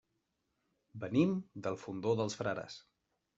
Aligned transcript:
Venim 1.03 1.35
del 1.67 1.77
Fondó 1.83 2.15
dels 2.23 2.39
Frares. 2.41 2.81